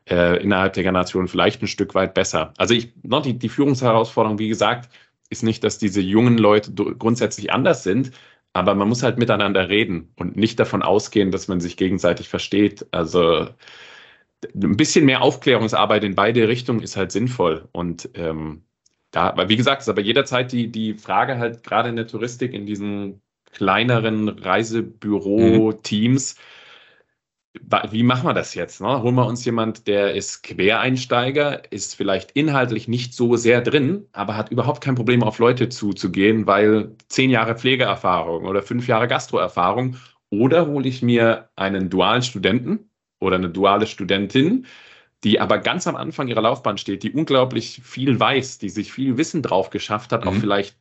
[0.10, 2.54] äh, innerhalb der Generation vielleicht ein Stück weit besser.
[2.58, 4.89] Also ich, noch die, die Führungsherausforderung, wie gesagt,
[5.30, 8.12] ist nicht, dass diese jungen Leute grundsätzlich anders sind,
[8.54, 12.88] aber man muss halt miteinander reden und nicht davon ausgehen, dass man sich gegenseitig versteht.
[12.91, 13.50] Also
[14.56, 17.67] ein bisschen mehr Aufklärungsarbeit in beide Richtungen ist halt sinnvoll.
[17.72, 18.63] Und ähm,
[19.12, 22.65] da, wie gesagt, ist aber jederzeit die, die Frage halt gerade in der Touristik, in
[22.65, 26.41] diesen kleineren Reisebüro-Teams, mhm
[27.89, 28.82] wie machen wir das jetzt?
[28.82, 29.02] Ne?
[29.02, 34.36] Holen wir uns jemand, der ist Quereinsteiger, ist vielleicht inhaltlich nicht so sehr drin, aber
[34.36, 39.98] hat überhaupt kein Problem, auf Leute zuzugehen, weil zehn Jahre Pflegeerfahrung oder fünf Jahre Gastroerfahrung.
[40.30, 42.89] Oder hole ich mir einen dualen Studenten
[43.20, 44.65] oder eine duale Studentin,
[45.24, 49.17] die aber ganz am Anfang ihrer Laufbahn steht, die unglaublich viel weiß, die sich viel
[49.17, 50.30] Wissen drauf geschafft hat, mhm.
[50.30, 50.76] auch vielleicht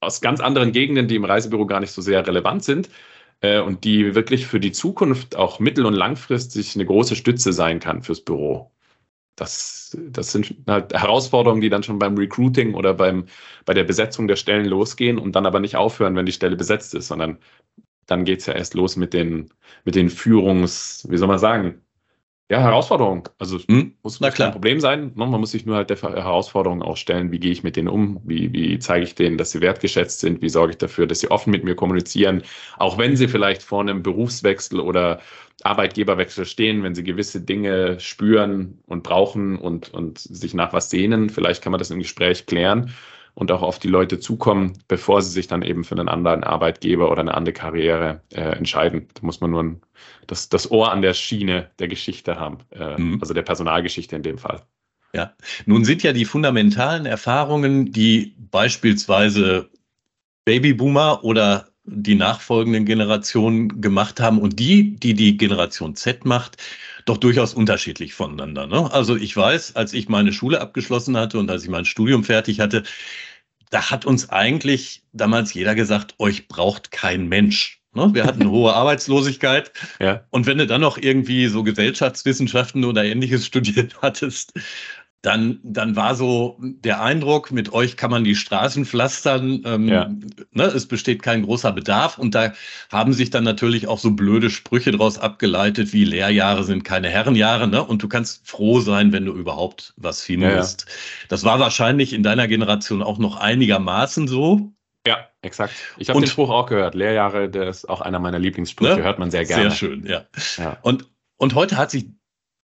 [0.00, 2.88] aus ganz anderen Gegenden, die im Reisebüro gar nicht so sehr relevant sind
[3.40, 7.80] äh, und die wirklich für die Zukunft auch mittel- und langfristig eine große Stütze sein
[7.80, 8.72] kann fürs Büro.
[9.36, 13.26] das, das sind halt Herausforderungen, die dann schon beim Recruiting oder beim,
[13.64, 16.94] bei der Besetzung der Stellen losgehen und dann aber nicht aufhören, wenn die Stelle besetzt
[16.94, 17.38] ist, sondern
[18.06, 19.50] dann geht es ja erst los mit den,
[19.84, 21.82] mit den Führungs, wie soll man sagen,
[22.50, 23.28] ja, Herausforderung.
[23.38, 23.94] Also hm?
[24.02, 25.12] muss, muss kein Problem sein.
[25.14, 25.26] Ne?
[25.26, 28.20] Man muss sich nur halt der Herausforderung auch stellen, wie gehe ich mit denen um,
[28.24, 31.30] wie, wie zeige ich denen, dass sie wertgeschätzt sind, wie sorge ich dafür, dass sie
[31.30, 32.42] offen mit mir kommunizieren,
[32.76, 35.20] auch wenn sie vielleicht vor einem Berufswechsel oder
[35.62, 41.30] Arbeitgeberwechsel stehen, wenn sie gewisse Dinge spüren und brauchen und, und sich nach was sehnen.
[41.30, 42.92] Vielleicht kann man das im Gespräch klären
[43.34, 47.10] und auch auf die Leute zukommen, bevor sie sich dann eben für einen anderen Arbeitgeber
[47.10, 49.08] oder eine andere Karriere äh, entscheiden.
[49.14, 49.80] Da muss man nur ein,
[50.26, 53.18] das, das Ohr an der Schiene der Geschichte haben, äh, mhm.
[53.20, 54.62] also der Personalgeschichte in dem Fall.
[55.12, 55.32] Ja,
[55.66, 59.68] nun sind ja die fundamentalen Erfahrungen, die beispielsweise
[60.44, 66.56] Babyboomer oder die nachfolgenden Generationen gemacht haben und die, die die Generation Z macht,
[67.10, 68.66] doch durchaus unterschiedlich voneinander.
[68.66, 68.90] Ne?
[68.92, 72.60] Also ich weiß, als ich meine Schule abgeschlossen hatte und als ich mein Studium fertig
[72.60, 72.84] hatte,
[73.70, 77.80] da hat uns eigentlich damals jeder gesagt, euch braucht kein Mensch.
[77.94, 78.10] Ne?
[78.12, 79.72] Wir hatten eine hohe Arbeitslosigkeit.
[79.98, 80.24] Ja.
[80.30, 84.52] Und wenn du dann noch irgendwie so Gesellschaftswissenschaften oder ähnliches studiert hattest,
[85.22, 90.10] dann, dann war so der Eindruck, mit euch kann man die Straßen pflastern, ähm, ja.
[90.52, 92.54] ne, es besteht kein großer Bedarf und da
[92.90, 97.68] haben sich dann natürlich auch so blöde Sprüche daraus abgeleitet, wie Lehrjahre sind keine Herrenjahre,
[97.68, 97.84] ne?
[97.84, 100.86] Und du kannst froh sein, wenn du überhaupt was findest.
[100.86, 101.26] Ja, ja.
[101.28, 104.72] Das war wahrscheinlich in deiner Generation auch noch einigermaßen so.
[105.06, 105.74] Ja, exakt.
[105.98, 106.94] Ich habe den Spruch auch gehört.
[106.94, 109.02] Lehrjahre, der ist auch einer meiner Lieblingssprüche, ne?
[109.02, 109.64] hört man sehr gerne.
[109.64, 110.24] Sehr schön, ja.
[110.56, 110.78] ja.
[110.82, 111.06] Und,
[111.36, 112.06] und heute hat sich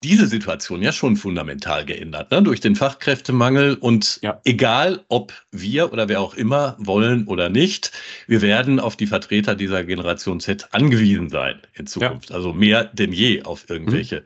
[0.02, 2.42] diese Situation ja schon fundamental geändert, ne?
[2.42, 3.74] durch den Fachkräftemangel.
[3.74, 4.40] Und ja.
[4.44, 7.92] egal, ob wir oder wer auch immer wollen oder nicht,
[8.26, 12.30] wir werden auf die Vertreter dieser Generation Z angewiesen sein in Zukunft.
[12.30, 12.36] Ja.
[12.36, 14.24] Also mehr denn je auf irgendwelche mhm.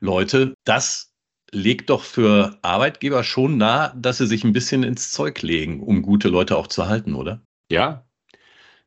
[0.00, 0.54] Leute.
[0.64, 1.12] Das
[1.50, 6.02] legt doch für Arbeitgeber schon nahe, dass sie sich ein bisschen ins Zeug legen, um
[6.02, 7.40] gute Leute auch zu halten, oder?
[7.70, 8.04] Ja,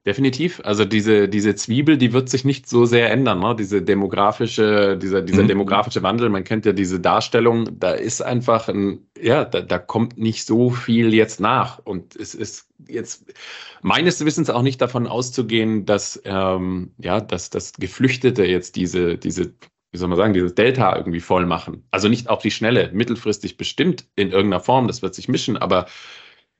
[0.07, 0.61] Definitiv.
[0.63, 3.41] Also diese, diese Zwiebel, die wird sich nicht so sehr ändern.
[3.41, 3.57] Ne?
[3.59, 5.49] Diese demografische, dieser, dieser mhm.
[5.49, 10.17] demografische Wandel, man kennt ja diese Darstellung, da ist einfach ein, ja, da, da kommt
[10.17, 11.79] nicht so viel jetzt nach.
[11.79, 13.33] Und es ist jetzt
[13.81, 19.55] meines Wissens auch nicht davon auszugehen, dass, ähm, ja, dass, dass Geflüchtete jetzt diese, diese
[19.91, 21.83] wie soll man sagen, dieses Delta irgendwie voll machen.
[21.91, 25.87] Also nicht auf die Schnelle, mittelfristig bestimmt in irgendeiner Form, das wird sich mischen, aber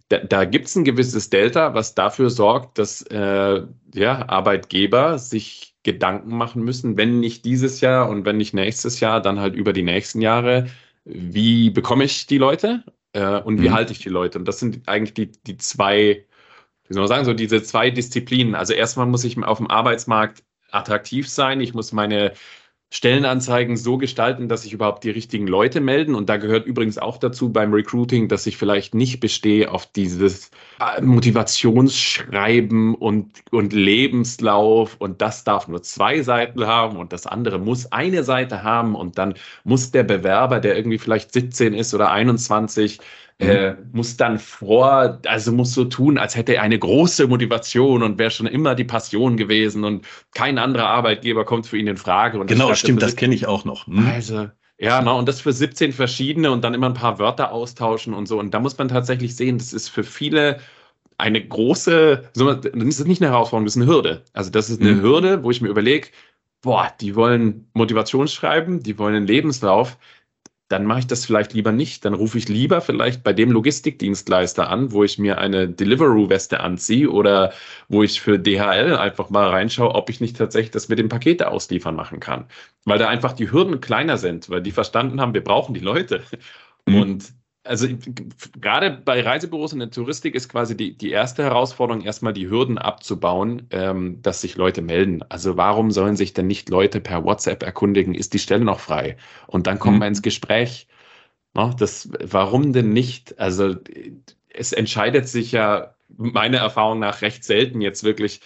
[0.10, 3.62] da, da gibt es ein gewisses Delta, was dafür sorgt, dass äh,
[3.94, 9.22] ja, Arbeitgeber sich Gedanken machen müssen, wenn nicht dieses Jahr und wenn nicht nächstes Jahr,
[9.22, 10.68] dann halt über die nächsten Jahre,
[11.06, 13.74] wie bekomme ich die Leute äh, und wie mhm.
[13.74, 14.40] halte ich die Leute?
[14.40, 16.26] Und das sind eigentlich die, die zwei,
[16.88, 18.56] wie soll man sagen, so diese zwei Disziplinen.
[18.56, 22.34] Also erstmal muss ich auf dem Arbeitsmarkt attraktiv sein, ich muss meine
[22.90, 26.16] Stellenanzeigen so gestalten, dass sich überhaupt die richtigen Leute melden.
[26.16, 30.52] Und da gehört übrigens auch dazu beim Recruiting, dass ich vielleicht nicht bestehe auf dieses
[30.80, 37.60] äh, Motivationsschreiben und, und Lebenslauf und das darf nur zwei Seiten haben und das andere
[37.60, 39.34] muss eine Seite haben und dann
[39.66, 43.00] muss der Bewerber, der irgendwie vielleicht 17 ist oder 21,
[43.40, 43.50] Mhm.
[43.50, 48.18] äh, muss dann vor, also muss so tun, als hätte er eine große Motivation und
[48.18, 52.40] wäre schon immer die Passion gewesen und kein anderer Arbeitgeber kommt für ihn in Frage.
[52.40, 53.86] Und genau, stimmt, das kenne ich auch noch.
[53.86, 54.08] Hm.
[54.08, 58.14] Also, ja, no, und das für 17 verschiedene und dann immer ein paar Wörter austauschen
[58.14, 58.40] und so.
[58.40, 60.60] Und da muss man tatsächlich sehen, das ist für viele
[61.20, 62.66] eine große, das
[63.00, 64.24] ist nicht eine Herausforderung, das ist eine Hürde.
[64.34, 65.02] Also das ist eine mhm.
[65.02, 66.10] Hürde, wo ich mir überlege,
[66.62, 69.98] boah, die wollen Motivationsschreiben, die wollen einen Lebenslauf,
[70.68, 72.04] dann mache ich das vielleicht lieber nicht.
[72.04, 77.10] Dann rufe ich lieber vielleicht bei dem Logistikdienstleister an, wo ich mir eine Deliveroo-Weste anziehe
[77.10, 77.54] oder
[77.88, 81.50] wo ich für DHL einfach mal reinschaue, ob ich nicht tatsächlich das mit dem Pakete
[81.50, 82.46] ausliefern machen kann.
[82.84, 86.24] Weil da einfach die Hürden kleiner sind, weil die verstanden haben, wir brauchen die Leute.
[86.86, 87.02] Mhm.
[87.02, 87.34] Und
[87.68, 87.88] also
[88.60, 92.78] gerade bei Reisebüros in der Touristik ist quasi die, die erste Herausforderung, erstmal die Hürden
[92.78, 95.24] abzubauen, ähm, dass sich Leute melden.
[95.30, 99.18] Also warum sollen sich denn nicht Leute per WhatsApp erkundigen, ist die Stelle noch frei?
[99.48, 100.02] Und dann kommen mhm.
[100.02, 100.88] wir ins Gespräch.
[101.54, 103.40] No, das, warum denn nicht?
[103.40, 103.76] Also
[104.50, 108.42] es entscheidet sich ja meiner Erfahrung nach recht selten jetzt wirklich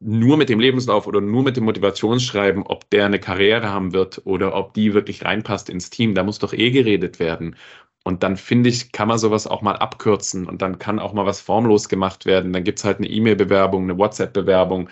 [0.00, 4.22] nur mit dem Lebenslauf oder nur mit dem Motivationsschreiben, ob der eine Karriere haben wird
[4.24, 6.14] oder ob die wirklich reinpasst ins Team.
[6.14, 7.56] Da muss doch eh geredet werden.
[8.06, 11.26] Und dann finde ich, kann man sowas auch mal abkürzen und dann kann auch mal
[11.26, 12.52] was formlos gemacht werden.
[12.52, 14.88] Dann gibt es halt eine E-Mail-Bewerbung, eine WhatsApp-Bewerbung,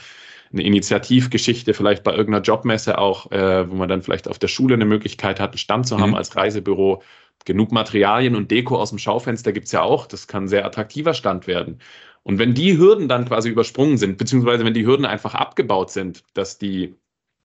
[0.52, 4.74] eine Initiativgeschichte, vielleicht bei irgendeiner Jobmesse auch, äh, wo man dann vielleicht auf der Schule
[4.74, 6.16] eine Möglichkeit hat, einen Stand zu haben mhm.
[6.16, 7.04] als Reisebüro.
[7.44, 10.06] Genug Materialien und Deko aus dem Schaufenster gibt es ja auch.
[10.06, 11.78] Das kann ein sehr attraktiver Stand werden.
[12.24, 16.24] Und wenn die Hürden dann quasi übersprungen sind, beziehungsweise wenn die Hürden einfach abgebaut sind,
[16.34, 16.96] dass die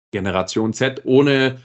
[0.10, 1.60] Generation Z ohne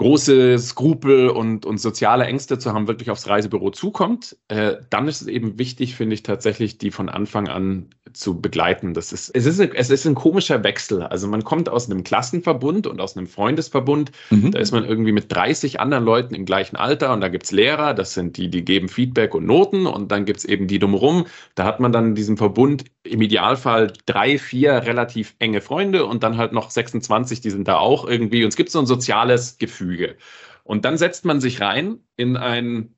[0.00, 5.20] große Skrupel und, und soziale Ängste zu haben, wirklich aufs Reisebüro zukommt, äh, dann ist
[5.20, 8.94] es eben wichtig, finde ich, tatsächlich die von Anfang an zu begleiten.
[8.94, 11.02] Das ist, es, ist ein, es ist ein komischer Wechsel.
[11.02, 14.10] Also man kommt aus einem Klassenverbund und aus einem Freundesverbund.
[14.30, 14.52] Mhm.
[14.52, 17.92] Da ist man irgendwie mit 30 anderen Leuten im gleichen Alter und da gibt's Lehrer,
[17.92, 21.26] das sind die, die geben Feedback und Noten und dann gibt's eben die drumherum.
[21.56, 26.22] Da hat man dann in diesem Verbund im Idealfall drei, vier relativ enge Freunde und
[26.22, 28.44] dann halt noch 26, die sind da auch irgendwie.
[28.44, 29.89] Und es gibt so ein soziales Gefühl.
[29.90, 30.16] Gefüge.
[30.64, 32.94] Und dann setzt man sich rein in ein,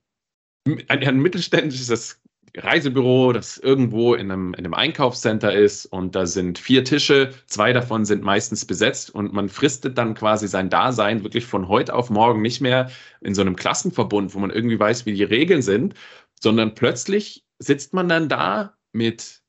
[0.67, 2.21] ein, ein mittelständisches
[2.55, 7.73] Reisebüro, das irgendwo in einem, in einem Einkaufscenter ist und da sind vier Tische, zwei
[7.73, 12.11] davon sind meistens besetzt und man fristet dann quasi sein Dasein wirklich von heute auf
[12.11, 12.91] morgen nicht mehr
[13.23, 15.95] in so einem Klassenverbund, wo man irgendwie weiß, wie die Regeln sind,
[16.43, 19.41] sondern plötzlich sitzt man dann da mit,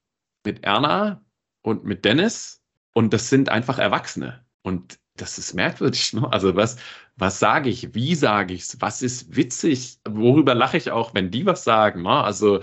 [0.45, 1.25] mit Erna
[1.61, 2.61] und mit Dennis
[2.93, 4.45] und das sind einfach Erwachsene.
[4.61, 6.13] Und das ist merkwürdig.
[6.13, 6.31] Ne?
[6.31, 6.77] Also was,
[7.15, 7.93] was sage ich?
[7.93, 8.81] Wie sage ich es?
[8.81, 9.99] Was ist witzig?
[10.07, 12.03] Worüber lache ich auch, wenn die was sagen?
[12.03, 12.09] Ne?
[12.09, 12.61] Also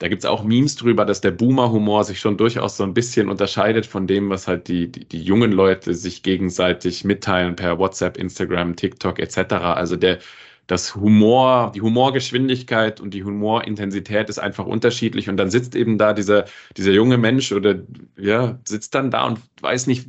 [0.00, 3.28] da gibt es auch Memes drüber, dass der Boomer-Humor sich schon durchaus so ein bisschen
[3.28, 8.16] unterscheidet von dem, was halt die, die, die jungen Leute sich gegenseitig mitteilen per WhatsApp,
[8.16, 9.52] Instagram, TikTok etc.
[9.54, 10.18] Also der,
[10.66, 15.28] das Humor, die Humorgeschwindigkeit und die Humorintensität ist einfach unterschiedlich.
[15.28, 17.80] Und dann sitzt eben da dieser, dieser junge Mensch oder
[18.16, 20.08] ja, sitzt dann da und weiß nicht,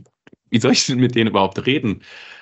[0.51, 2.01] wie soll ich denn mit denen überhaupt reden?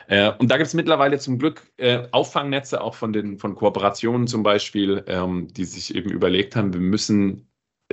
[0.09, 4.25] Äh, und da gibt es mittlerweile zum Glück äh, Auffangnetze, auch von den von Kooperationen
[4.25, 7.47] zum Beispiel, ähm, die sich eben überlegt haben, wir müssen,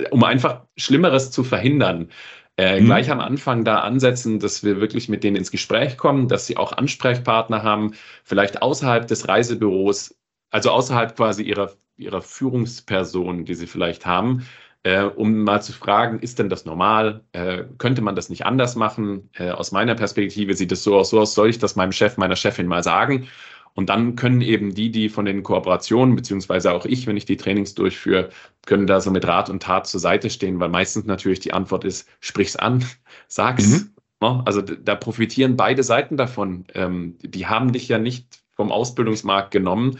[0.09, 2.09] um einfach Schlimmeres zu verhindern,
[2.57, 2.85] äh, mhm.
[2.85, 6.57] gleich am Anfang da ansetzen, dass wir wirklich mit denen ins Gespräch kommen, dass sie
[6.57, 10.17] auch Ansprechpartner haben, vielleicht außerhalb des Reisebüros,
[10.49, 14.47] also außerhalb quasi ihrer, ihrer Führungsperson, die sie vielleicht haben,
[14.87, 17.25] äh, um mal zu fragen, ist denn das normal?
[17.33, 19.29] Äh, könnte man das nicht anders machen?
[19.33, 22.15] Äh, aus meiner Perspektive sieht es so aus, so aus, soll ich das meinem Chef,
[22.15, 23.27] meiner Chefin mal sagen?
[23.73, 27.35] Und dann können eben die, die von den Kooperationen, beziehungsweise auch ich, wenn ich die
[27.35, 28.29] Trainings durchführe,
[28.65, 31.83] können da so mit Rat und Tat zur Seite stehen, weil meistens natürlich die Antwort
[31.83, 32.85] ist, sprich's an,
[33.27, 33.67] sag's.
[33.67, 33.93] Mhm.
[34.21, 34.41] Ne?
[34.45, 36.65] Also da profitieren beide Seiten davon.
[36.73, 39.99] Ähm, die haben dich ja nicht vom Ausbildungsmarkt genommen,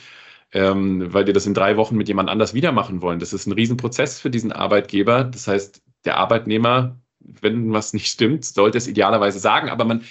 [0.53, 3.19] ähm, weil die das in drei Wochen mit jemand anders wieder machen wollen.
[3.19, 5.23] Das ist ein Riesenprozess für diesen Arbeitgeber.
[5.23, 9.69] Das heißt, der Arbeitnehmer, wenn was nicht stimmt, sollte es idealerweise sagen.
[9.69, 10.03] Aber man,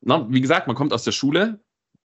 [0.00, 1.60] na, wie gesagt, man kommt aus der Schule,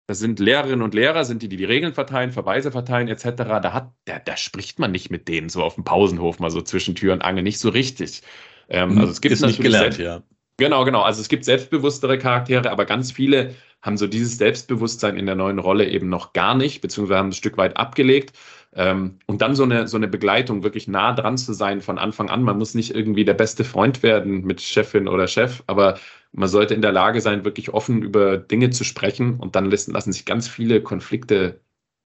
[0.08, 3.24] das sind Lehrerinnen und Lehrer, sind die, die die Regeln verteilen, Verweise verteilen etc.
[3.36, 6.62] Da, hat, da, da spricht man nicht mit denen so auf dem Pausenhof mal so
[6.62, 8.21] zwischen Tür und Angel, nicht so richtig.
[8.69, 10.21] Ähm, also es gibt ist nicht gelernt, ja.
[10.58, 11.02] Genau, genau.
[11.02, 15.60] Also es gibt selbstbewusstere Charaktere, aber ganz viele haben so dieses Selbstbewusstsein in der neuen
[15.60, 18.38] Rolle eben noch gar nicht, beziehungsweise haben ein Stück weit abgelegt.
[18.74, 22.30] Ähm, und dann so eine, so eine Begleitung, wirklich nah dran zu sein von Anfang
[22.30, 22.41] an.
[22.44, 26.00] Man muss nicht irgendwie der beste Freund werden mit Chefin oder Chef, aber
[26.32, 29.91] man sollte in der Lage sein, wirklich offen über Dinge zu sprechen und dann lassen,
[29.91, 31.62] lassen sich ganz viele Konflikte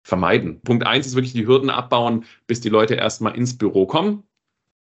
[0.03, 0.61] vermeiden.
[0.61, 4.23] Punkt eins ist wirklich die Hürden abbauen, bis die Leute erstmal ins Büro kommen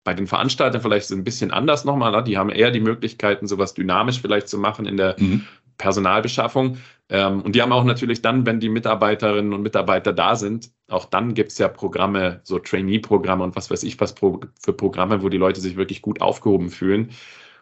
[0.06, 2.12] bei den Veranstaltern vielleicht so ein bisschen anders nochmal.
[2.12, 2.22] Ne?
[2.22, 5.44] Die haben eher die Möglichkeiten, sowas dynamisch vielleicht zu machen in der mhm.
[5.78, 6.78] Personalbeschaffung.
[7.08, 11.06] Ähm, und die haben auch natürlich dann, wenn die Mitarbeiterinnen und Mitarbeiter da sind, auch
[11.06, 15.22] dann gibt es ja Programme, so Trainee-Programme und was weiß ich was pro, für Programme,
[15.22, 17.10] wo die Leute sich wirklich gut aufgehoben fühlen.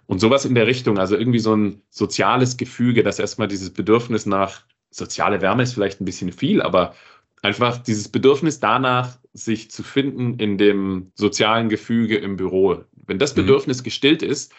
[0.07, 4.27] Und sowas in der Richtung, also irgendwie so ein soziales Gefüge, dass erstmal dieses Bedürfnis
[4.27, 6.95] nach soziale Wärme ist vielleicht ein bisschen viel, aber
[7.41, 12.85] einfach dieses Bedürfnis danach, sich zu finden in dem sozialen Gefüge im Büro.
[13.07, 13.43] Wenn das mhm.
[13.43, 13.85] Bedürfnis mhm.
[13.85, 14.55] gestillt ist,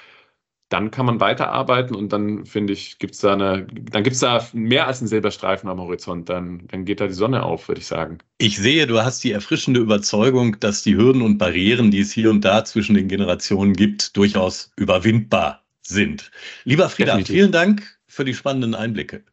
[0.70, 4.20] dann kann man weiterarbeiten und dann finde ich, gibt es da eine, dann gibt es
[4.20, 6.28] da mehr als einen Silberstreifen am Horizont.
[6.28, 8.18] Dann, dann geht da die Sonne auf, würde ich sagen.
[8.40, 12.32] Ich sehe, du hast die erfrischende Überzeugung, dass die Hürden und Barrieren, die es hier
[12.32, 16.32] und da zwischen den Generationen gibt, durchaus überwindbar sind.
[16.64, 19.24] Lieber Frieda, vielen Dank für die spannenden Einblicke.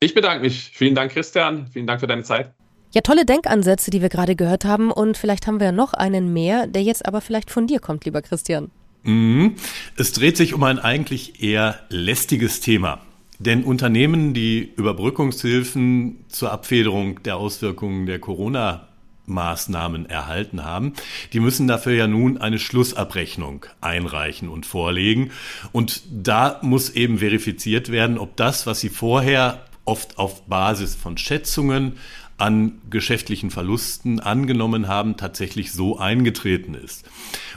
[0.00, 0.70] Ich bedanke mich.
[0.74, 1.66] Vielen Dank, Christian.
[1.66, 2.54] Vielen Dank für deine Zeit.
[2.94, 4.90] Ja, tolle Denkansätze, die wir gerade gehört haben.
[4.90, 8.04] Und vielleicht haben wir ja noch einen mehr, der jetzt aber vielleicht von dir kommt,
[8.04, 8.70] lieber Christian.
[9.02, 9.56] Mhm.
[9.96, 13.00] Es dreht sich um ein eigentlich eher lästiges Thema.
[13.38, 18.88] Denn Unternehmen, die Überbrückungshilfen zur Abfederung der Auswirkungen der Corona
[19.26, 20.94] Maßnahmen erhalten haben,
[21.32, 25.30] die müssen dafür ja nun eine Schlussabrechnung einreichen und vorlegen.
[25.70, 31.16] Und da muss eben verifiziert werden, ob das, was sie vorher oft auf Basis von
[31.16, 31.98] Schätzungen
[32.38, 37.04] an geschäftlichen Verlusten angenommen haben, tatsächlich so eingetreten ist.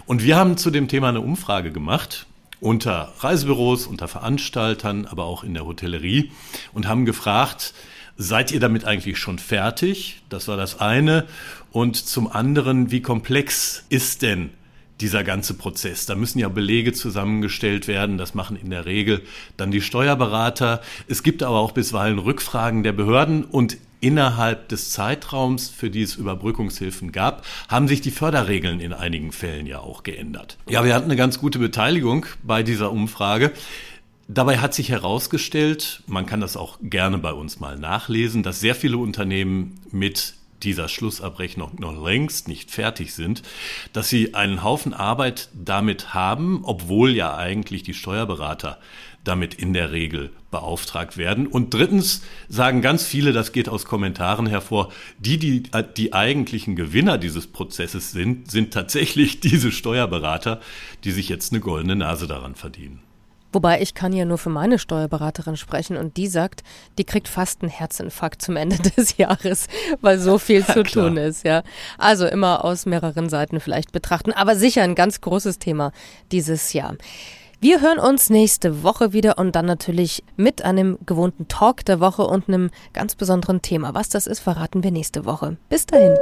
[0.05, 2.25] Und wir haben zu dem Thema eine Umfrage gemacht
[2.59, 6.31] unter Reisebüros, unter Veranstaltern, aber auch in der Hotellerie
[6.73, 7.73] und haben gefragt,
[8.17, 10.21] seid ihr damit eigentlich schon fertig?
[10.29, 11.25] Das war das eine.
[11.71, 14.51] Und zum anderen, wie komplex ist denn
[15.01, 16.05] dieser ganze Prozess.
[16.05, 18.19] Da müssen ja Belege zusammengestellt werden.
[18.19, 19.23] Das machen in der Regel
[19.57, 20.81] dann die Steuerberater.
[21.07, 26.15] Es gibt aber auch bisweilen Rückfragen der Behörden und innerhalb des Zeitraums, für die es
[26.15, 30.57] Überbrückungshilfen gab, haben sich die Förderregeln in einigen Fällen ja auch geändert.
[30.67, 33.53] Ja, wir hatten eine ganz gute Beteiligung bei dieser Umfrage.
[34.27, 38.75] Dabei hat sich herausgestellt, man kann das auch gerne bei uns mal nachlesen, dass sehr
[38.75, 43.41] viele Unternehmen mit dieser Schlussabrechnung noch längst nicht fertig sind,
[43.93, 48.77] dass sie einen Haufen Arbeit damit haben, obwohl ja eigentlich die Steuerberater
[49.23, 51.47] damit in der Regel beauftragt werden.
[51.47, 55.63] Und drittens sagen ganz viele, das geht aus Kommentaren hervor, die, die
[55.95, 60.59] die eigentlichen Gewinner dieses Prozesses sind, sind tatsächlich diese Steuerberater,
[61.03, 63.01] die sich jetzt eine goldene Nase daran verdienen.
[63.53, 66.63] Wobei ich kann ja nur für meine Steuerberaterin sprechen und die sagt,
[66.97, 69.67] die kriegt fast einen Herzinfarkt zum Ende des Jahres,
[69.99, 71.07] weil so viel ja, zu klar.
[71.07, 71.63] tun ist, ja.
[71.97, 75.91] Also immer aus mehreren Seiten vielleicht betrachten, aber sicher ein ganz großes Thema
[76.31, 76.95] dieses Jahr.
[77.63, 82.23] Wir hören uns nächste Woche wieder und dann natürlich mit einem gewohnten Talk der Woche
[82.23, 83.93] und einem ganz besonderen Thema.
[83.93, 85.57] Was das ist, verraten wir nächste Woche.
[85.69, 86.15] Bis dahin.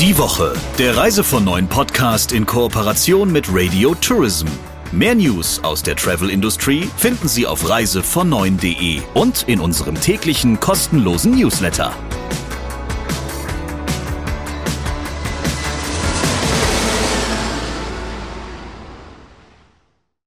[0.00, 4.46] Die Woche, der Reise von neuen Podcast in Kooperation mit Radio Tourism.
[4.92, 11.32] Mehr News aus der Travel Industry finden Sie auf reisevon9.de und in unserem täglichen kostenlosen
[11.32, 11.92] Newsletter.